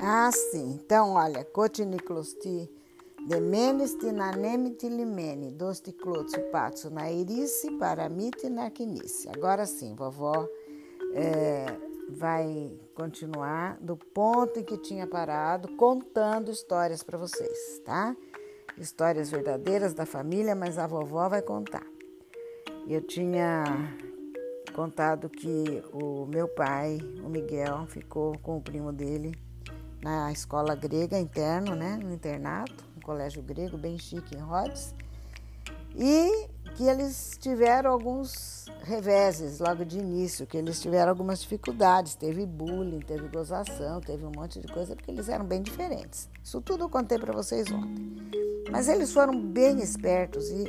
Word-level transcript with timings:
Ah, 0.00 0.30
sim. 0.30 0.78
Então, 0.84 1.14
olha, 1.14 1.44
cotiniclosti, 1.44 2.70
demenes 3.26 3.94
tinaneme 3.94 4.70
tilimene, 4.70 5.50
dosti 5.50 5.92
clotso 5.92 6.40
patso 6.52 6.88
nairice, 6.88 7.72
paramite 7.72 8.48
narquinice. 8.48 9.28
Agora 9.28 9.66
sim, 9.66 9.96
vovó 9.96 10.48
é, 11.12 11.66
vai 12.10 12.78
continuar 12.94 13.76
do 13.80 13.96
ponto 13.96 14.60
em 14.60 14.64
que 14.64 14.78
tinha 14.78 15.04
parado, 15.04 15.74
contando 15.76 16.50
histórias 16.50 17.02
para 17.02 17.18
vocês, 17.18 17.80
tá? 17.84 18.16
Histórias 18.78 19.30
verdadeiras 19.30 19.94
da 19.94 20.06
família, 20.06 20.54
mas 20.54 20.78
a 20.78 20.86
vovó 20.86 21.28
vai 21.28 21.42
contar. 21.42 21.84
Eu 22.86 23.02
tinha 23.02 23.64
contado 24.76 25.28
que 25.28 25.82
o 25.92 26.24
meu 26.26 26.46
pai, 26.46 26.98
o 27.24 27.28
Miguel, 27.28 27.84
ficou 27.88 28.38
com 28.38 28.56
o 28.58 28.62
primo 28.62 28.92
dele 28.92 29.47
na 30.02 30.30
escola 30.32 30.74
grega 30.74 31.18
interno, 31.18 31.74
né, 31.74 31.98
no 32.02 32.12
internato, 32.12 32.84
um 32.96 33.00
colégio 33.00 33.42
grego 33.42 33.76
bem 33.76 33.98
chique 33.98 34.36
em 34.36 34.40
Rhodes, 34.40 34.94
e 35.94 36.48
que 36.76 36.84
eles 36.84 37.36
tiveram 37.40 37.90
alguns 37.90 38.66
reveses 38.84 39.58
logo 39.58 39.84
de 39.84 39.98
início, 39.98 40.46
que 40.46 40.56
eles 40.56 40.80
tiveram 40.80 41.10
algumas 41.10 41.40
dificuldades, 41.40 42.14
teve 42.14 42.46
bullying, 42.46 43.00
teve 43.00 43.26
gozação, 43.28 44.00
teve 44.00 44.24
um 44.24 44.30
monte 44.30 44.60
de 44.60 44.68
coisa, 44.68 44.94
porque 44.94 45.10
eles 45.10 45.28
eram 45.28 45.44
bem 45.44 45.60
diferentes. 45.60 46.28
Isso 46.42 46.60
tudo 46.60 46.84
eu 46.84 46.88
contei 46.88 47.18
para 47.18 47.32
vocês 47.32 47.70
ontem. 47.72 48.30
Mas 48.70 48.86
eles 48.86 49.12
foram 49.12 49.40
bem 49.40 49.80
espertos 49.80 50.48
e 50.50 50.66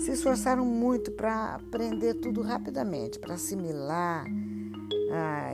se 0.00 0.12
esforçaram 0.12 0.64
muito 0.64 1.10
para 1.12 1.56
aprender 1.56 2.14
tudo 2.14 2.42
rapidamente, 2.42 3.18
para 3.18 3.34
assimilar 3.34 4.24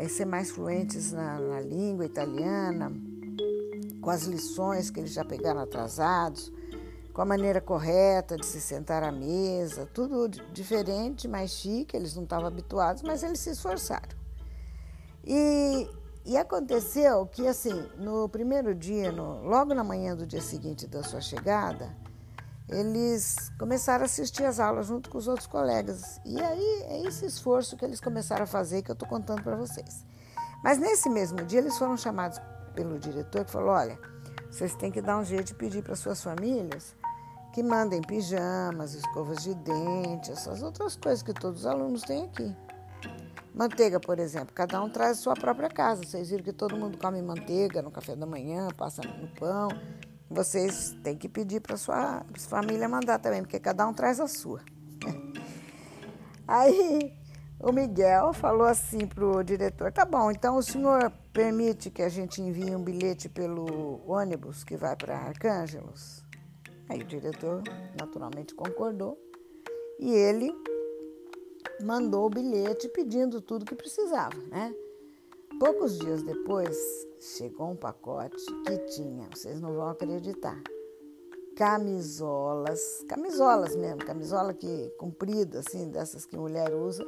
e 0.03 0.09
ser 0.09 0.25
mais 0.25 0.51
fluentes 0.51 1.13
na, 1.13 1.39
na 1.39 1.61
língua 1.61 2.05
italiana, 2.05 2.93
com 4.01 4.11
as 4.11 4.25
lições 4.25 4.91
que 4.91 5.01
eles 5.01 5.13
já 5.13 5.25
pegaram 5.25 5.61
atrasados, 5.61 6.53
com 7.13 7.23
a 7.23 7.25
maneira 7.25 7.61
correta 7.61 8.37
de 8.37 8.45
se 8.45 8.61
sentar 8.61 9.05
à 9.05 9.13
mesa, 9.13 9.89
tudo 9.95 10.29
diferente, 10.53 11.29
mais 11.29 11.53
chique, 11.53 11.97
eles 11.97 12.15
não 12.15 12.25
estavam 12.25 12.47
habituados, 12.47 13.03
mas 13.03 13.23
eles 13.23 13.39
se 13.39 13.51
esforçaram. 13.51 14.17
E, 15.25 15.89
e 16.27 16.37
aconteceu 16.37 17.25
que, 17.27 17.47
assim, 17.47 17.89
no 17.97 18.29
primeiro 18.29 18.75
dia, 18.75 19.13
no, 19.13 19.43
logo 19.43 19.73
na 19.73 19.85
manhã 19.85 20.17
do 20.17 20.27
dia 20.27 20.41
seguinte 20.41 20.89
da 20.89 21.03
sua 21.05 21.21
chegada, 21.21 21.97
eles 22.69 23.51
começaram 23.59 24.03
a 24.03 24.07
assistir 24.07 24.45
às 24.45 24.59
aulas 24.59 24.87
junto 24.87 25.11
com 25.11 25.19
os 25.19 25.29
outros 25.29 25.47
colegas. 25.47 26.21
E 26.25 26.41
aí 26.41 26.83
é 26.89 27.07
esse 27.07 27.27
esforço 27.27 27.77
que 27.77 27.85
eles 27.85 28.01
começaram 28.01 28.45
a 28.45 28.47
fazer 28.47 28.83
que 28.83 28.91
eu 28.91 28.95
estou 28.95 29.09
contando 29.09 29.43
para 29.43 29.57
vocês. 29.57 30.05
Mas 30.63 30.79
nesse 30.79 31.11
mesmo 31.11 31.45
dia 31.45 31.61
eles 31.61 31.77
foram 31.77 31.97
chamados 31.97 32.41
pelo 32.75 32.99
diretor 32.99 33.45
que 33.45 33.51
falou: 33.51 33.71
olha, 33.71 33.99
vocês 34.51 34.75
têm 34.75 34.91
que 34.91 35.03
dar 35.03 35.19
um 35.19 35.25
jeito 35.25 35.49
de 35.49 35.55
pedir 35.55 35.83
para 35.83 35.95
suas 35.95 36.23
famílias 36.23 36.97
que 37.53 37.63
mandem 37.63 38.01
pijamas, 38.01 38.95
escovas 38.95 39.45
de 39.45 39.55
dente, 39.55 40.33
essas 40.33 40.63
outras 40.63 40.97
coisas 40.97 41.23
que 41.23 41.33
todos 41.33 41.61
os 41.61 41.67
alunos 41.67 42.03
têm 42.03 42.25
aqui. 42.25 42.57
Manteiga, 43.55 44.01
por 44.01 44.19
exemplo, 44.19 44.53
cada 44.53 44.83
um 44.83 44.91
traz 44.91 45.19
a 45.19 45.21
sua 45.21 45.35
própria 45.35 45.69
casa. 45.69 46.03
Vocês 46.03 46.31
viram 46.31 46.43
que 46.43 46.53
todo 46.53 46.77
mundo 46.77 46.99
come 46.99 47.23
manteiga 47.23 47.81
no 47.81 47.93
café 47.93 48.17
da 48.17 48.27
manhã, 48.27 48.67
passa 48.77 49.03
no 49.03 49.29
pão 49.29 49.69
vocês 50.35 50.95
têm 51.03 51.17
que 51.17 51.29
pedir 51.29 51.61
para 51.61 51.77
sua 51.77 52.25
família 52.49 52.89
mandar 52.89 53.19
também, 53.19 53.43
porque 53.43 53.61
cada 53.61 53.87
um 53.87 53.95
traz 53.95 54.21
a 54.21 54.27
sua. 54.27 54.61
Aí 56.47 57.15
o 57.59 57.73
Miguel 57.73 58.33
falou 58.35 58.67
assim 58.67 59.07
para 59.07 59.25
o 59.25 59.43
diretor: 59.43 59.93
tá 59.93 60.05
bom, 60.05 60.31
então 60.31 60.57
o 60.57 60.63
senhor 60.63 61.11
permite 61.33 61.91
que 61.91 62.03
a 62.03 62.09
gente 62.09 62.43
envie 62.43 62.75
um 62.75 62.83
bilhete 62.83 63.29
pelo 63.29 64.03
ônibus 64.07 64.65
que 64.65 64.77
vai 64.77 64.97
para 64.97 65.17
Arcângelos? 65.17 66.23
Aí 66.89 67.01
o 67.01 67.05
diretor 67.05 67.63
naturalmente 67.99 68.55
concordou 68.55 69.19
e 69.99 70.13
ele 70.13 70.53
mandou 71.83 72.27
o 72.27 72.31
bilhete 72.31 72.89
pedindo 72.89 73.41
tudo 73.41 73.65
que 73.65 73.75
precisava, 73.75 74.37
né? 74.49 74.75
Poucos 75.59 75.99
dias 75.99 76.23
depois, 76.23 76.77
chegou 77.21 77.71
um 77.71 77.77
pacote 77.77 78.45
que 78.67 78.79
tinha, 78.95 79.29
vocês 79.33 79.61
não 79.61 79.73
vão 79.73 79.89
acreditar, 79.89 80.61
camisolas, 81.57 83.05
camisolas 83.09 83.77
mesmo, 83.77 84.05
camisola 84.05 84.53
que 84.53 84.91
comprida, 84.99 85.61
assim, 85.61 85.89
dessas 85.91 86.27
que 86.27 86.37
mulher 86.37 86.75
usa, 86.75 87.07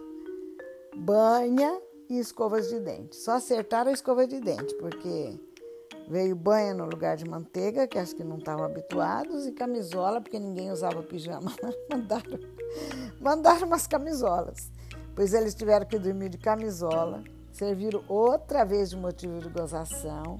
banha 0.97 1.81
e 2.09 2.19
escovas 2.19 2.69
de 2.69 2.79
dente. 2.79 3.17
Só 3.17 3.33
acertaram 3.33 3.91
a 3.91 3.95
escova 3.95 4.27
de 4.27 4.41
dente, 4.41 4.75
porque 4.77 5.41
veio 6.09 6.37
banha 6.37 6.73
no 6.73 6.85
lugar 6.85 7.17
de 7.17 7.29
manteiga, 7.29 7.89
que 7.89 7.99
acho 7.99 8.15
que 8.15 8.23
não 8.23 8.39
estavam 8.39 8.65
habituados, 8.65 9.45
e 9.47 9.53
camisola, 9.53 10.21
porque 10.21 10.39
ninguém 10.39 10.71
usava 10.71 11.03
pijama. 11.03 11.53
mandaram, 11.91 12.39
mandaram 13.21 13.67
umas 13.67 13.89
camisolas. 13.89 14.71
Pois 15.17 15.35
eles 15.35 15.55
tiveram 15.55 15.87
que 15.87 15.99
dormir 15.99 16.29
de 16.29 16.39
camisola 16.39 17.25
serviram 17.57 18.03
outra 18.07 18.65
vez 18.65 18.91
de 18.91 18.97
motivo 18.97 19.41
de 19.41 19.49
gozação. 19.49 20.39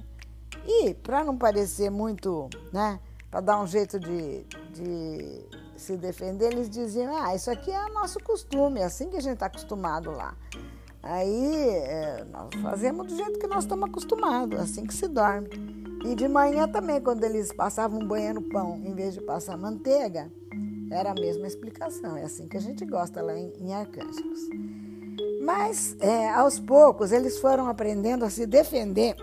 E, 0.65 0.93
para 0.93 1.23
não 1.23 1.37
parecer 1.37 1.89
muito, 1.89 2.49
né, 2.71 2.99
para 3.29 3.41
dar 3.41 3.61
um 3.61 3.67
jeito 3.67 3.99
de, 3.99 4.43
de 4.71 5.45
se 5.75 5.97
defender, 5.97 6.51
eles 6.51 6.69
diziam: 6.69 7.15
ah, 7.15 7.35
isso 7.35 7.49
aqui 7.49 7.71
é 7.71 7.89
nosso 7.89 8.19
costume, 8.23 8.79
é 8.79 8.85
assim 8.85 9.09
que 9.09 9.17
a 9.17 9.21
gente 9.21 9.33
está 9.33 9.47
acostumado 9.47 10.11
lá. 10.11 10.35
Aí 11.01 11.55
é, 11.55 12.25
nós 12.25 12.49
fazemos 12.61 13.07
do 13.07 13.15
jeito 13.15 13.39
que 13.39 13.47
nós 13.47 13.63
estamos 13.63 13.89
acostumados, 13.89 14.59
assim 14.59 14.85
que 14.85 14.93
se 14.93 15.07
dorme. 15.07 15.49
E 16.05 16.15
de 16.15 16.27
manhã 16.27 16.67
também, 16.67 17.01
quando 17.01 17.23
eles 17.23 17.51
passavam 17.51 18.05
banho 18.05 18.35
no 18.35 18.41
pão, 18.43 18.75
em 18.77 18.93
vez 18.93 19.13
de 19.13 19.21
passar 19.21 19.57
manteiga, 19.57 20.31
era 20.91 21.11
a 21.11 21.15
mesma 21.15 21.47
explicação. 21.47 22.17
É 22.17 22.23
assim 22.23 22.47
que 22.47 22.57
a 22.57 22.61
gente 22.61 22.85
gosta 22.85 23.21
lá 23.21 23.37
em, 23.37 23.53
em 23.59 23.73
Arcângelos. 23.73 24.39
Mas, 25.47 25.95
é, 26.01 26.29
aos 26.31 26.59
poucos, 26.59 27.13
eles 27.13 27.39
foram 27.39 27.69
aprendendo 27.69 28.25
a 28.25 28.29
se 28.29 28.45
defender, 28.45 29.15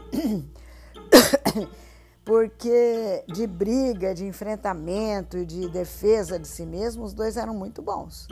porque 2.25 3.23
de 3.29 3.47
briga, 3.47 4.15
de 4.15 4.25
enfrentamento 4.25 5.37
e 5.37 5.45
de 5.45 5.69
defesa 5.69 6.39
de 6.39 6.49
si 6.49 6.65
mesmos, 6.65 7.09
os 7.09 7.13
dois 7.13 7.37
eram 7.37 7.53
muito 7.53 7.83
bons. 7.83 8.27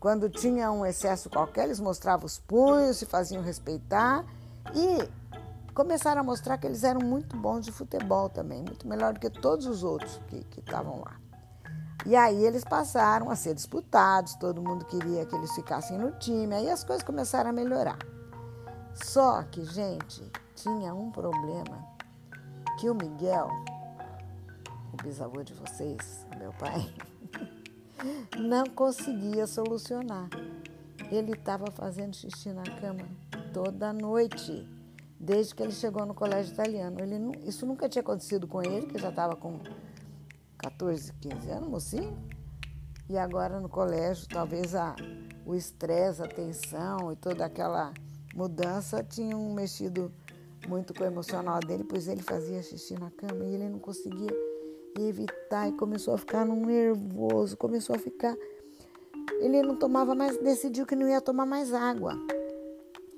Quando 0.00 0.28
tinha 0.28 0.72
um 0.72 0.84
excesso 0.84 1.30
qualquer, 1.30 1.66
eles 1.66 1.78
mostravam 1.78 2.26
os 2.26 2.40
punhos, 2.40 2.96
se 2.96 3.06
faziam 3.06 3.44
respeitar 3.44 4.26
e 4.74 5.08
começaram 5.72 6.22
a 6.22 6.24
mostrar 6.24 6.58
que 6.58 6.66
eles 6.66 6.82
eram 6.82 7.00
muito 7.00 7.36
bons 7.36 7.64
de 7.64 7.70
futebol 7.70 8.28
também, 8.28 8.60
muito 8.64 8.88
melhor 8.88 9.12
do 9.12 9.20
que 9.20 9.30
todos 9.30 9.66
os 9.66 9.84
outros 9.84 10.20
que 10.28 10.58
estavam 10.58 10.98
lá. 10.98 11.29
E 12.06 12.16
aí 12.16 12.44
eles 12.44 12.64
passaram 12.64 13.30
a 13.30 13.36
ser 13.36 13.54
disputados, 13.54 14.34
todo 14.36 14.62
mundo 14.62 14.84
queria 14.86 15.26
que 15.26 15.34
eles 15.34 15.52
ficassem 15.54 15.98
no 15.98 16.12
time, 16.12 16.54
aí 16.54 16.70
as 16.70 16.82
coisas 16.82 17.04
começaram 17.04 17.50
a 17.50 17.52
melhorar. 17.52 17.98
Só 18.94 19.42
que, 19.42 19.64
gente, 19.64 20.22
tinha 20.54 20.94
um 20.94 21.10
problema 21.10 21.84
que 22.78 22.88
o 22.88 22.94
Miguel, 22.94 23.48
o 24.92 25.02
bisavô 25.02 25.42
de 25.42 25.52
vocês, 25.52 26.26
meu 26.38 26.52
pai, 26.54 26.90
não 28.38 28.64
conseguia 28.64 29.46
solucionar. 29.46 30.28
Ele 31.10 31.32
estava 31.32 31.70
fazendo 31.70 32.16
xixi 32.16 32.52
na 32.52 32.62
cama 32.62 33.04
toda 33.52 33.92
noite, 33.92 34.66
desde 35.18 35.54
que 35.54 35.62
ele 35.62 35.72
chegou 35.72 36.06
no 36.06 36.14
colégio 36.14 36.52
italiano. 36.52 36.98
Ele, 37.00 37.38
isso 37.46 37.66
nunca 37.66 37.88
tinha 37.88 38.00
acontecido 38.00 38.46
com 38.46 38.62
ele, 38.62 38.86
que 38.86 38.98
já 38.98 39.10
estava 39.10 39.36
com 39.36 39.60
14, 40.60 41.12
15 41.20 41.50
anos, 41.50 41.68
mocinho. 41.68 42.16
E 43.08 43.16
agora 43.16 43.58
no 43.58 43.68
colégio, 43.68 44.28
talvez 44.28 44.74
a, 44.74 44.94
o 45.44 45.54
estresse, 45.54 46.22
a 46.22 46.28
tensão 46.28 47.10
e 47.10 47.16
toda 47.16 47.44
aquela 47.44 47.92
mudança 48.34 49.02
tinham 49.02 49.52
mexido 49.52 50.12
muito 50.68 50.94
com 50.94 51.02
o 51.02 51.06
emocional 51.06 51.58
dele, 51.60 51.82
pois 51.82 52.06
ele 52.06 52.22
fazia 52.22 52.62
xixi 52.62 52.94
na 52.94 53.10
cama 53.10 53.44
e 53.44 53.54
ele 53.54 53.68
não 53.68 53.78
conseguia 53.78 54.30
evitar 54.98 55.68
e 55.68 55.72
começou 55.72 56.14
a 56.14 56.18
ficar 56.18 56.44
num 56.44 56.64
nervoso, 56.66 57.56
começou 57.56 57.96
a 57.96 57.98
ficar. 57.98 58.36
Ele 59.40 59.62
não 59.62 59.76
tomava 59.76 60.14
mais, 60.14 60.36
decidiu 60.38 60.86
que 60.86 60.94
não 60.94 61.08
ia 61.08 61.20
tomar 61.20 61.46
mais 61.46 61.72
água. 61.72 62.14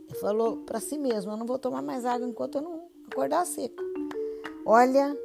E 0.09 0.15
falou 0.15 0.59
para 0.59 0.79
si 0.79 0.97
mesmo: 0.97 1.33
Eu 1.33 1.37
não 1.37 1.47
vou 1.47 1.59
tomar 1.59 1.83
mais 1.83 2.05
água 2.05 2.27
enquanto 2.27 2.57
eu 2.57 2.63
não 2.63 2.89
acordar 3.11 3.45
seco. 3.45 3.83
Olha, 4.65 5.17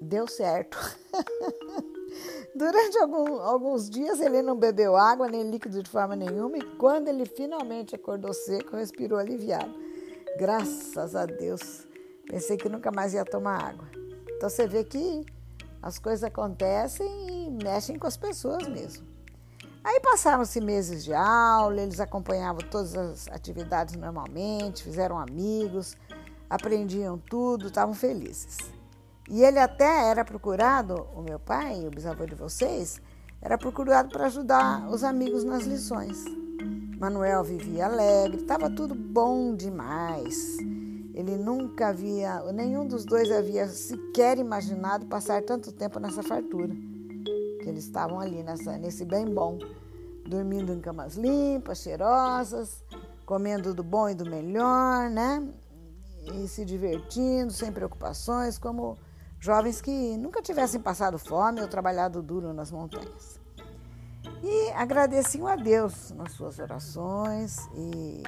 deu 0.00 0.26
certo. 0.26 0.78
Durante 2.54 2.98
algum, 2.98 3.40
alguns 3.40 3.88
dias 3.88 4.20
ele 4.20 4.42
não 4.42 4.56
bebeu 4.56 4.96
água 4.96 5.28
nem 5.28 5.50
líquido 5.50 5.82
de 5.82 5.88
forma 5.88 6.16
nenhuma 6.16 6.58
e 6.58 6.62
quando 6.76 7.08
ele 7.08 7.24
finalmente 7.24 7.94
acordou 7.94 8.32
seco, 8.32 8.76
respirou 8.76 9.18
aliviado. 9.18 9.72
Graças 10.38 11.14
a 11.14 11.26
Deus. 11.26 11.86
Pensei 12.26 12.56
que 12.56 12.68
nunca 12.68 12.90
mais 12.90 13.14
ia 13.14 13.24
tomar 13.24 13.62
água. 13.62 13.88
Então 14.36 14.48
você 14.48 14.66
vê 14.66 14.84
que 14.84 15.24
as 15.82 15.98
coisas 15.98 16.24
acontecem 16.24 17.06
e 17.46 17.50
mexem 17.62 17.98
com 17.98 18.06
as 18.06 18.16
pessoas 18.16 18.66
mesmo. 18.68 19.06
Aí 19.82 20.00
passaram-se 20.00 20.60
meses 20.60 21.04
de 21.04 21.14
aula, 21.14 21.80
eles 21.80 22.00
acompanhavam 22.00 22.60
todas 22.68 22.94
as 22.94 23.28
atividades 23.28 23.96
normalmente, 23.96 24.82
fizeram 24.82 25.18
amigos, 25.18 25.96
aprendiam 26.50 27.16
tudo, 27.18 27.68
estavam 27.68 27.94
felizes. 27.94 28.77
E 29.30 29.42
ele 29.42 29.58
até 29.58 30.08
era 30.08 30.24
procurado, 30.24 31.06
o 31.14 31.20
meu 31.20 31.38
pai, 31.38 31.86
o 31.86 31.90
bisavô 31.90 32.24
de 32.24 32.34
vocês, 32.34 32.98
era 33.42 33.58
procurado 33.58 34.08
para 34.08 34.26
ajudar 34.26 34.88
os 34.88 35.04
amigos 35.04 35.44
nas 35.44 35.64
lições. 35.64 36.24
Manuel 36.98 37.44
vivia 37.44 37.86
alegre, 37.86 38.40
estava 38.40 38.70
tudo 38.70 38.94
bom 38.94 39.54
demais. 39.54 40.56
Ele 41.14 41.36
nunca 41.36 41.88
havia, 41.88 42.40
nenhum 42.52 42.86
dos 42.86 43.04
dois 43.04 43.30
havia 43.30 43.68
sequer 43.68 44.38
imaginado 44.38 45.06
passar 45.06 45.42
tanto 45.42 45.72
tempo 45.72 46.00
nessa 46.00 46.22
fartura. 46.22 46.74
Que 47.62 47.68
eles 47.68 47.84
estavam 47.84 48.18
ali 48.18 48.42
nessa, 48.42 48.78
nesse 48.78 49.04
bem 49.04 49.26
bom, 49.26 49.58
dormindo 50.26 50.72
em 50.72 50.80
camas 50.80 51.16
limpas, 51.16 51.78
cheirosas, 51.78 52.82
comendo 53.26 53.74
do 53.74 53.84
bom 53.84 54.08
e 54.08 54.14
do 54.14 54.24
melhor, 54.24 55.10
né? 55.10 55.46
E 56.34 56.48
se 56.48 56.64
divertindo, 56.64 57.52
sem 57.52 57.70
preocupações, 57.70 58.58
como 58.58 58.96
jovens 59.40 59.80
que 59.80 60.16
nunca 60.16 60.42
tivessem 60.42 60.80
passado 60.80 61.18
fome 61.18 61.60
ou 61.60 61.68
trabalhado 61.68 62.22
duro 62.22 62.52
nas 62.52 62.70
montanhas. 62.70 63.40
E 64.42 64.70
agradeciam 64.72 65.46
a 65.46 65.56
Deus 65.56 66.10
nas 66.12 66.32
suas 66.32 66.58
orações 66.58 67.68
e, 67.74 68.22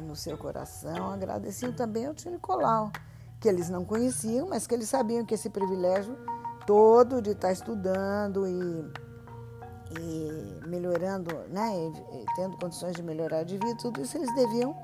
no 0.00 0.14
seu 0.14 0.36
coração. 0.36 1.12
Agradeciam 1.12 1.72
também 1.72 2.06
ao 2.06 2.14
tio 2.14 2.30
Nicolau, 2.30 2.90
que 3.40 3.48
eles 3.48 3.68
não 3.68 3.84
conheciam, 3.84 4.48
mas 4.48 4.66
que 4.66 4.74
eles 4.74 4.88
sabiam 4.88 5.24
que 5.24 5.34
esse 5.34 5.50
privilégio 5.50 6.16
todo 6.66 7.22
de 7.22 7.30
estar 7.30 7.52
estudando 7.52 8.46
e, 8.46 8.92
e 9.98 10.68
melhorando, 10.68 11.34
né, 11.48 11.72
e, 11.74 12.22
e 12.22 12.26
tendo 12.36 12.58
condições 12.58 12.94
de 12.94 13.02
melhorar 13.02 13.44
de 13.44 13.56
vida, 13.56 13.76
tudo 13.78 14.02
isso 14.02 14.18
eles 14.18 14.34
deviam 14.34 14.76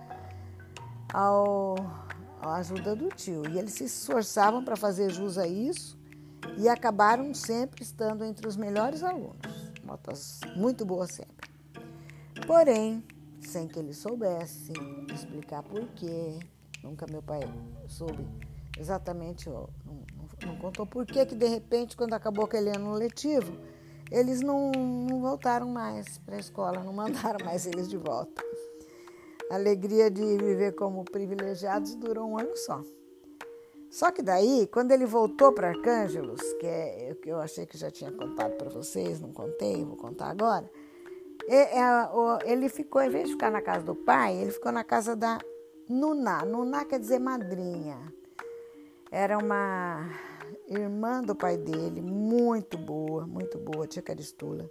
ao 1.13 1.77
a 2.51 2.57
ajuda 2.57 2.95
do 2.95 3.09
tio. 3.09 3.43
E 3.51 3.59
eles 3.59 3.73
se 3.75 3.85
esforçavam 3.85 4.65
para 4.65 4.77
fazer 4.77 5.11
jus 5.11 5.39
a 5.39 5.47
isso 5.47 5.99
e 6.59 6.69
acabaram 6.69 7.33
sempre 7.35 7.83
estando 7.83 8.25
entre 8.25 8.47
os 8.47 8.57
melhores 8.57 9.03
alunos. 9.03 9.73
Notas 9.83 10.41
muito 10.57 10.85
boas 10.85 11.11
sempre. 11.11 11.51
Porém, 12.47 13.03
sem 13.41 13.67
que 13.67 13.79
eles 13.79 13.97
soubessem 13.99 14.75
explicar 15.13 15.63
por 15.63 15.87
quê, 15.89 16.39
nunca 16.83 17.07
meu 17.07 17.23
pai 17.23 17.41
soube 17.89 18.27
exatamente, 18.79 19.49
não, 19.49 19.69
não, 19.85 20.03
não, 20.47 20.57
contou 20.57 20.87
por 20.87 21.07
que 21.07 21.25
que 21.25 21.35
de 21.35 21.47
repente, 21.47 21.97
quando 21.97 22.15
acabou 22.15 22.45
aquele 22.45 22.71
ano 22.71 22.93
letivo, 22.93 23.57
eles 24.11 24.41
não, 24.41 24.71
não 24.73 25.21
voltaram 25.21 25.69
mais 25.69 26.19
para 26.19 26.37
a 26.37 26.41
escola, 26.41 26.83
não 26.83 26.93
mandaram 26.93 27.45
mais 27.45 27.67
eles 27.67 27.89
de 27.89 27.97
volta. 27.97 28.43
A 29.51 29.55
alegria 29.57 30.11
de 30.11 30.23
viver 30.23 30.75
como 30.75 31.05
privilegiados 31.05 31.95
durou 31.95 32.31
um 32.31 32.39
ano 32.39 32.57
só. 32.57 32.83
Só 33.91 34.11
que 34.11 34.23
daí, 34.23 34.67
quando 34.73 34.91
ele 34.91 35.07
voltou 35.07 35.53
para 35.53 35.69
Arcângelos, 35.69 36.41
que 36.55 36.67
é 36.67 37.17
eu 37.25 37.39
achei 37.39 37.65
que 37.65 37.79
já 37.79 37.91
tinha 37.91 38.11
contado 38.11 38.57
para 38.57 38.69
vocês, 38.69 39.21
não 39.21 39.33
contei, 39.33 39.85
vou 39.85 39.97
contar 39.97 40.31
agora. 40.31 40.69
É, 41.49 41.79
ele 42.45 42.69
ficou, 42.69 43.03
em 43.03 43.11
vez 43.11 43.27
de 43.27 43.35
ficar 43.35 43.51
na 43.51 43.61
casa 43.61 43.85
do 43.85 43.95
pai, 43.95 44.37
ele 44.37 44.51
ficou 44.51 44.73
na 44.73 44.83
casa 44.83 45.15
da 45.15 45.39
Nuná. 45.89 46.45
Nuná 46.45 46.85
quer 46.85 46.99
dizer 46.99 47.21
madrinha. 47.21 48.13
Era 49.13 49.39
uma 49.39 50.11
irmã 50.67 51.21
do 51.21 51.35
pai 51.35 51.57
dele, 51.57 52.01
muito 52.01 52.77
boa, 52.77 53.27
muito 53.27 53.59
boa, 53.59 53.87
tia 53.87 54.03
Caristula. 54.03 54.69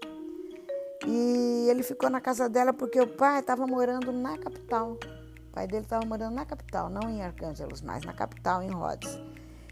E 1.05 1.67
ele 1.69 1.83
ficou 1.83 2.09
na 2.09 2.21
casa 2.21 2.47
dela 2.47 2.73
porque 2.73 2.99
o 2.99 3.07
pai 3.07 3.39
estava 3.39 3.67
morando 3.67 4.11
na 4.11 4.37
capital. 4.37 4.91
O 4.93 5.51
pai 5.51 5.67
dele 5.67 5.83
estava 5.83 6.05
morando 6.05 6.33
na 6.33 6.45
capital, 6.45 6.89
não 6.89 7.09
em 7.09 7.21
Arcângelos, 7.21 7.81
mas 7.81 8.03
na 8.03 8.13
capital, 8.13 8.63
em 8.63 8.71
Rhodes. 8.71 9.19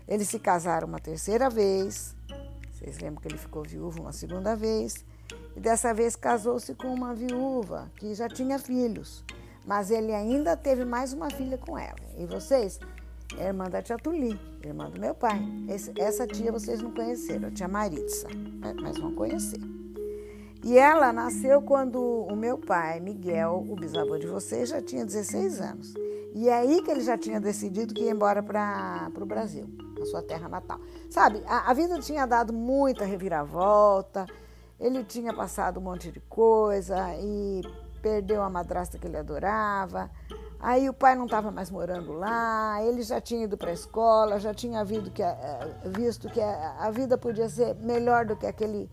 Eles 0.08 0.28
se 0.28 0.40
casaram 0.40 0.88
uma 0.88 1.00
terceira 1.00 1.50
vez. 1.50 2.16
Vocês 2.72 3.00
lembram 3.00 3.22
que 3.22 3.28
ele 3.28 3.38
ficou 3.38 3.64
viúvo 3.64 4.02
uma 4.02 4.12
segunda 4.12 4.56
vez. 4.56 5.06
E 5.56 5.60
dessa 5.60 5.94
vez 5.94 6.16
casou-se 6.16 6.76
com 6.76 6.94
uma 6.94 7.14
viúva 7.14 7.92
que 7.96 8.14
já 8.14 8.28
tinha 8.28 8.60
filhos. 8.60 9.24
Mas 9.66 9.92
ele 9.92 10.14
ainda 10.14 10.58
teve 10.58 10.84
mais 10.84 11.14
uma 11.14 11.30
filha 11.30 11.58
com 11.58 11.78
ela. 11.78 12.00
E 12.18 12.26
vocês? 12.26 12.80
É 13.38 13.48
irmã 13.48 13.70
da 13.70 13.82
tia 13.82 13.98
Tuli, 13.98 14.38
irmã 14.64 14.90
do 14.90 15.00
meu 15.00 15.16
pai. 15.16 15.40
Esse, 15.70 15.94
essa 15.98 16.28
tia 16.28 16.52
vocês 16.52 16.82
não 16.82 16.92
conheceram, 16.92 17.48
a 17.48 17.52
tia 17.52 17.68
Maritza, 17.68 18.28
mas 18.82 18.98
vão 18.98 19.16
conhecer. 19.16 19.60
E 20.64 20.78
ela 20.78 21.12
nasceu 21.12 21.62
quando 21.62 22.00
o 22.00 22.36
meu 22.36 22.58
pai, 22.58 23.00
Miguel, 23.00 23.66
o 23.68 23.76
bisavô 23.76 24.18
de 24.18 24.28
vocês, 24.28 24.70
já 24.70 24.80
tinha 24.80 25.04
16 25.04 25.60
anos. 25.60 25.94
E 26.34 26.48
é 26.48 26.54
aí 26.54 26.84
que 26.84 26.92
ele 26.92 27.02
já 27.02 27.18
tinha 27.18 27.42
decidido 27.42 27.94
que 27.94 28.04
ia 28.04 28.12
embora 28.12 28.44
para 28.44 29.12
o 29.20 29.26
Brasil, 29.26 29.68
a 30.00 30.06
sua 30.06 30.22
terra 30.22 30.48
natal. 30.48 30.80
Sabe, 31.10 31.44
a, 31.48 31.72
a 31.72 31.74
vida 31.74 32.00
tinha 32.00 32.28
dado 32.28 32.54
muita 32.54 33.06
reviravolta, 33.06 34.28
ele 34.80 35.04
tinha 35.04 35.34
passado 35.34 35.80
um 35.80 35.84
monte 35.84 36.12
de 36.12 36.20
coisa 36.22 37.16
e 37.20 37.62
perdeu 38.02 38.42
a 38.44 38.50
madrasta 38.50 39.00
que 39.00 39.08
ele 39.08 39.18
adorava. 39.18 40.12
Aí 40.60 40.88
o 40.88 40.94
pai 40.94 41.16
não 41.16 41.26
estava 41.26 41.50
mais 41.50 41.72
morando 41.72 42.14
lá, 42.14 42.84
ele 42.84 43.02
já 43.02 43.20
tinha 43.20 43.46
ido 43.46 43.58
para 43.58 43.72
a 43.72 43.74
escola, 43.74 44.40
já 44.40 44.54
tinha 44.54 44.86
que, 44.86 45.24
eh, 45.24 45.76
visto 45.86 46.30
que 46.30 46.40
a 46.40 46.90
vida 46.92 47.18
podia 47.18 47.50
ser 47.50 47.76
melhor 47.78 48.26
do 48.28 48.36
que 48.36 48.46
aquele 48.46 48.88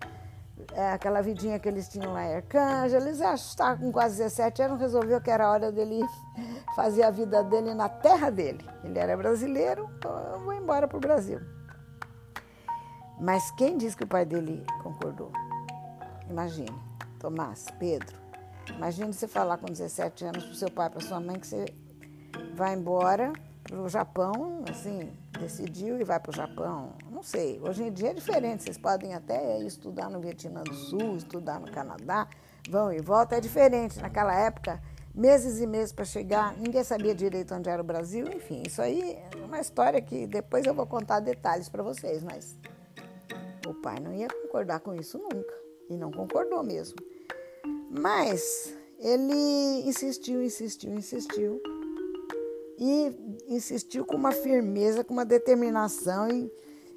é, 0.72 0.92
aquela 0.92 1.20
vidinha 1.20 1.58
que 1.58 1.68
eles 1.68 1.88
tinham 1.88 2.12
lá 2.12 2.24
em 2.24 2.36
Arcângel. 2.36 3.00
Eles 3.00 3.20
estavam 3.20 3.86
com 3.86 3.92
quase 3.92 4.18
17 4.18 4.62
anos, 4.62 4.80
resolveu 4.80 5.20
que 5.20 5.30
era 5.30 5.50
hora 5.50 5.72
dele 5.72 6.00
fazer 6.76 7.02
a 7.02 7.10
vida 7.10 7.42
dele 7.42 7.74
na 7.74 7.88
terra 7.88 8.30
dele. 8.30 8.64
Ele 8.84 8.98
era 8.98 9.16
brasileiro, 9.16 9.88
então 9.98 10.16
eu 10.32 10.40
vou 10.40 10.54
embora 10.54 10.86
para 10.86 10.96
o 10.96 11.00
Brasil. 11.00 11.40
Mas 13.20 13.50
quem 13.52 13.76
disse 13.76 13.96
que 13.96 14.04
o 14.04 14.06
pai 14.06 14.24
dele 14.24 14.64
concordou? 14.82 15.32
Imagine, 16.30 16.72
Tomás, 17.18 17.66
Pedro. 17.78 18.16
Imagine 18.76 19.12
você 19.12 19.26
falar 19.26 19.58
com 19.58 19.66
17 19.66 20.24
anos 20.26 20.44
para 20.44 20.52
o 20.52 20.56
seu 20.56 20.70
pai, 20.70 20.90
para 20.90 21.00
sua 21.00 21.18
mãe, 21.18 21.40
que 21.40 21.46
você 21.46 21.64
vai 22.54 22.74
embora 22.74 23.32
para 23.64 23.80
o 23.80 23.88
Japão, 23.88 24.62
assim, 24.70 25.10
decidiu 25.38 25.98
e 25.98 26.04
vai 26.04 26.20
para 26.20 26.30
o 26.30 26.34
Japão. 26.34 26.92
Não 27.10 27.22
sei, 27.22 27.60
hoje 27.62 27.84
em 27.84 27.92
dia 27.92 28.10
é 28.10 28.14
diferente, 28.14 28.64
vocês 28.64 28.76
podem 28.76 29.14
até 29.14 29.58
estudar 29.60 30.10
no 30.10 30.20
Vietnã 30.20 30.62
do 30.62 30.74
Sul, 30.74 31.16
estudar 31.16 31.60
no 31.60 31.70
Canadá, 31.70 32.28
vão 32.68 32.92
e 32.92 33.00
voltam, 33.00 33.38
é 33.38 33.40
diferente. 33.40 33.98
Naquela 34.00 34.34
época, 34.34 34.82
meses 35.14 35.60
e 35.60 35.66
meses 35.66 35.92
para 35.92 36.04
chegar, 36.04 36.56
ninguém 36.56 36.84
sabia 36.84 37.14
direito 37.14 37.54
onde 37.54 37.68
era 37.68 37.80
o 37.80 37.84
Brasil, 37.84 38.26
enfim, 38.28 38.62
isso 38.66 38.82
aí 38.82 39.12
é 39.12 39.44
uma 39.44 39.60
história 39.60 40.00
que 40.00 40.26
depois 40.26 40.64
eu 40.66 40.74
vou 40.74 40.86
contar 40.86 41.20
detalhes 41.20 41.68
para 41.68 41.82
vocês, 41.82 42.22
mas 42.22 42.56
o 43.66 43.74
pai 43.74 43.98
não 44.00 44.12
ia 44.12 44.28
concordar 44.28 44.80
com 44.80 44.94
isso 44.94 45.18
nunca, 45.18 45.54
e 45.88 45.96
não 45.96 46.10
concordou 46.10 46.62
mesmo. 46.62 46.96
Mas 47.90 48.74
ele 48.98 49.88
insistiu, 49.88 50.42
insistiu, 50.42 50.92
insistiu 50.94 51.60
e 52.78 53.44
insistiu 53.48 54.04
com 54.04 54.16
uma 54.16 54.30
firmeza, 54.30 55.02
com 55.02 55.12
uma 55.12 55.24
determinação 55.24 56.28
e, 56.30 56.50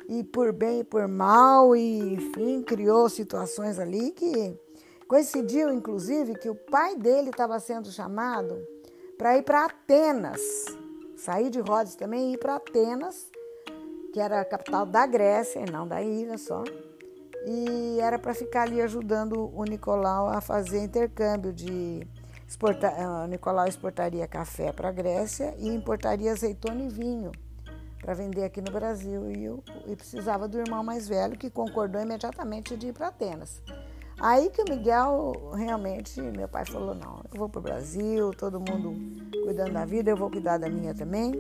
e 0.07 0.23
por 0.23 0.53
bem 0.53 0.81
e 0.81 0.83
por 0.83 1.07
mal 1.07 1.75
e 1.75 2.13
enfim 2.13 2.61
criou 2.61 3.09
situações 3.09 3.79
ali 3.79 4.11
que 4.11 4.55
coincidiu 5.07 5.73
inclusive 5.73 6.35
que 6.35 6.49
o 6.49 6.55
pai 6.55 6.95
dele 6.95 7.31
estava 7.31 7.59
sendo 7.59 7.91
chamado 7.91 8.55
para 9.17 9.37
ir 9.37 9.43
para 9.43 9.65
Atenas, 9.65 10.41
sair 11.15 11.49
de 11.49 11.59
Rhodes 11.59 11.95
também 11.95 12.31
e 12.31 12.33
ir 12.33 12.37
para 12.37 12.55
Atenas, 12.55 13.29
que 14.11 14.19
era 14.19 14.41
a 14.41 14.45
capital 14.45 14.85
da 14.85 15.05
Grécia 15.05 15.59
e 15.59 15.71
não 15.71 15.87
da 15.87 16.01
ilha 16.01 16.37
só. 16.39 16.63
E 17.45 17.99
era 17.99 18.17
para 18.17 18.33
ficar 18.33 18.63
ali 18.63 18.81
ajudando 18.81 19.51
o 19.55 19.63
Nicolau 19.63 20.27
a 20.27 20.41
fazer 20.41 20.79
intercâmbio 20.79 21.53
de 21.53 22.07
Exporta, 22.51 22.91
uh, 22.91 23.27
Nicolau 23.27 23.65
exportaria 23.65 24.27
café 24.27 24.73
para 24.73 24.89
a 24.89 24.91
Grécia 24.91 25.55
e 25.57 25.69
importaria 25.69 26.33
azeitona 26.33 26.83
e 26.83 26.89
vinho 26.89 27.31
para 28.01 28.13
vender 28.13 28.43
aqui 28.43 28.59
no 28.59 28.69
Brasil. 28.69 29.31
E, 29.31 29.45
eu, 29.45 29.63
e 29.87 29.95
precisava 29.95 30.49
do 30.49 30.59
irmão 30.59 30.83
mais 30.83 31.07
velho, 31.07 31.37
que 31.37 31.49
concordou 31.49 32.01
imediatamente 32.01 32.75
de 32.75 32.87
ir 32.87 32.93
para 32.93 33.07
Atenas. 33.07 33.63
Aí 34.19 34.49
que 34.49 34.61
o 34.63 34.65
Miguel 34.69 35.53
realmente, 35.55 36.19
meu 36.19 36.49
pai 36.49 36.65
falou: 36.65 36.93
não, 36.93 37.23
eu 37.33 37.39
vou 37.39 37.47
para 37.47 37.59
o 37.59 37.61
Brasil, 37.61 38.31
todo 38.31 38.59
mundo 38.59 38.95
cuidando 39.45 39.71
da 39.71 39.85
vida, 39.85 40.11
eu 40.11 40.17
vou 40.17 40.29
cuidar 40.29 40.57
da 40.57 40.69
minha 40.69 40.93
também. 40.93 41.31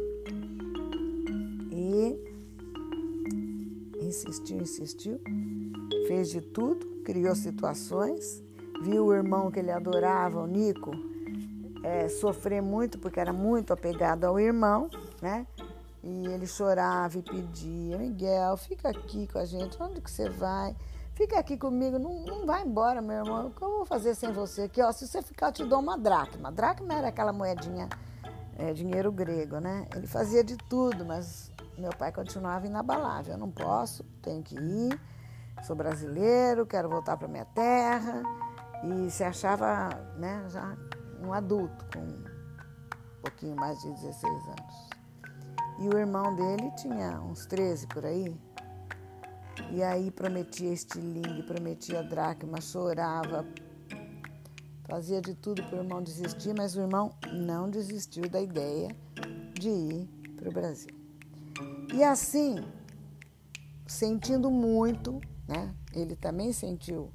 E 1.73 2.17
insistiu, 4.01 4.61
insistiu, 4.61 5.19
fez 6.07 6.29
de 6.29 6.39
tudo, 6.39 6.85
criou 7.03 7.35
situações 7.35 8.41
viu 8.81 9.07
o 9.07 9.13
irmão 9.13 9.51
que 9.51 9.59
ele 9.59 9.71
adorava, 9.71 10.41
o 10.41 10.47
Nico, 10.47 10.91
é, 11.83 12.07
sofrer 12.09 12.61
muito 12.61 12.99
porque 12.99 13.19
era 13.19 13.33
muito 13.33 13.73
apegado 13.73 14.25
ao 14.25 14.39
irmão, 14.39 14.89
né? 15.21 15.45
E 16.03 16.27
ele 16.27 16.47
chorava 16.47 17.17
e 17.17 17.21
pedia, 17.21 17.97
Miguel, 17.97 18.57
fica 18.57 18.89
aqui 18.89 19.27
com 19.27 19.37
a 19.37 19.45
gente, 19.45 19.81
onde 19.81 20.01
que 20.01 20.09
você 20.09 20.29
vai? 20.29 20.75
Fica 21.13 21.37
aqui 21.37 21.57
comigo, 21.57 21.99
não, 21.99 22.23
não 22.23 22.45
vai 22.45 22.63
embora, 22.63 23.01
meu 23.01 23.17
irmão, 23.17 23.47
o 23.47 23.51
que 23.51 23.61
eu 23.61 23.69
vou 23.69 23.85
fazer 23.85 24.15
sem 24.15 24.31
você 24.31 24.63
aqui? 24.63 24.81
Ó, 24.81 24.91
se 24.91 25.07
você 25.07 25.21
ficar, 25.21 25.47
eu 25.47 25.51
te 25.51 25.63
dou 25.63 25.79
uma 25.79 25.97
dracma. 25.97 26.51
Dracma 26.51 26.93
era 26.95 27.09
aquela 27.09 27.31
moedinha 27.31 27.87
é, 28.57 28.73
dinheiro 28.73 29.11
grego, 29.11 29.59
né? 29.59 29.87
Ele 29.95 30.07
fazia 30.07 30.43
de 30.43 30.57
tudo, 30.57 31.05
mas 31.05 31.51
meu 31.77 31.91
pai 31.91 32.11
continuava 32.11 32.65
inabalável. 32.65 33.33
Eu 33.33 33.39
não 33.39 33.51
posso, 33.51 34.03
tenho 34.21 34.41
que 34.41 34.55
ir, 34.55 34.99
sou 35.63 35.75
brasileiro, 35.75 36.65
quero 36.65 36.89
voltar 36.89 37.17
para 37.17 37.27
minha 37.27 37.45
terra. 37.45 38.23
E 38.83 39.09
se 39.11 39.23
achava 39.23 39.89
né, 40.17 40.45
já 40.49 40.75
um 41.23 41.33
adulto, 41.33 41.85
com 41.93 41.99
um 42.01 43.21
pouquinho 43.21 43.55
mais 43.55 43.79
de 43.81 43.89
16 43.89 44.23
anos. 44.23 44.89
E 45.79 45.87
o 45.87 45.97
irmão 45.97 46.35
dele 46.35 46.71
tinha 46.77 47.19
uns 47.21 47.45
13 47.45 47.87
por 47.87 48.05
aí. 48.05 48.35
E 49.71 49.83
aí 49.83 50.09
prometia 50.11 50.73
estilingue, 50.73 51.43
prometia 51.43 52.03
dracma, 52.03 52.59
chorava, 52.59 53.45
fazia 54.83 55.21
de 55.21 55.33
tudo 55.35 55.63
para 55.63 55.77
o 55.77 55.83
irmão 55.83 56.01
desistir, 56.01 56.53
mas 56.55 56.75
o 56.75 56.81
irmão 56.81 57.13
não 57.31 57.69
desistiu 57.69 58.27
da 58.29 58.41
ideia 58.41 58.95
de 59.53 59.69
ir 59.69 60.09
para 60.35 60.49
o 60.49 60.51
Brasil. 60.51 60.93
E 61.93 62.03
assim, 62.03 62.55
sentindo 63.87 64.49
muito, 64.49 65.21
né? 65.47 65.73
Ele 65.93 66.15
também 66.15 66.51
sentiu 66.51 67.11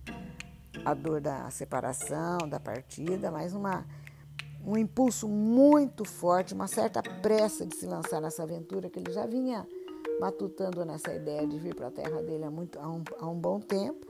a 0.85 0.95
dor 0.95 1.21
da 1.21 1.51
separação, 1.51 2.39
da 2.49 2.61
partida, 2.61 3.31
mas 3.31 3.55
uma, 3.55 3.87
um 4.65 4.77
impulso 4.77 5.29
muito 5.29 6.05
forte, 6.05 6.55
uma 6.55 6.67
certa 6.67 7.03
pressa 7.03 7.67
de 7.67 7.77
se 7.77 7.87
lançar 7.87 8.21
nessa 8.21 8.43
aventura 8.43 8.91
que 8.91 8.99
ele 8.99 9.13
já 9.13 9.27
vinha 9.27 9.67
matutando 10.21 10.85
nessa 10.85 11.15
ideia 11.15 11.47
de 11.47 11.59
vir 11.59 11.75
para 11.75 11.89
a 11.89 11.91
terra 11.91 12.23
dele 12.23 12.45
há, 12.45 12.51
muito, 12.51 12.79
há, 12.79 12.89
um, 12.89 13.03
há 13.19 13.29
um 13.29 13.39
bom 13.39 13.61
tempo. 13.61 14.07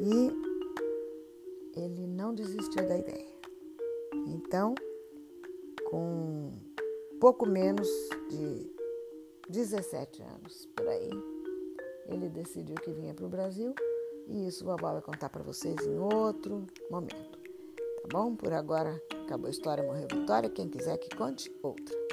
E 0.00 0.48
ele 1.78 2.06
não 2.06 2.34
desistiu 2.34 2.86
da 2.86 2.96
ideia. 2.96 3.28
Então, 4.26 4.74
com 5.90 6.52
pouco 7.20 7.46
menos 7.46 7.88
de 8.30 8.70
17 9.48 10.22
anos 10.22 10.66
por 10.76 10.86
aí, 10.88 11.10
ele 12.06 12.28
decidiu 12.28 12.76
que 12.76 12.90
vinha 12.92 13.14
para 13.14 13.26
o 13.26 13.28
Brasil 13.28 13.74
e 14.28 14.46
isso 14.46 14.64
o 14.64 14.66
vovó 14.66 14.92
vai 14.92 15.02
contar 15.02 15.28
para 15.30 15.42
vocês 15.42 15.76
em 15.86 15.98
outro 15.98 16.66
momento. 16.90 17.38
Tá 18.02 18.08
bom? 18.12 18.36
Por 18.36 18.52
agora 18.52 19.02
acabou 19.24 19.46
a 19.46 19.50
história, 19.50 19.82
morreu 19.82 20.06
Vitória. 20.12 20.50
Quem 20.50 20.68
quiser 20.68 20.98
que 20.98 21.14
conte, 21.16 21.50
outra. 21.62 22.07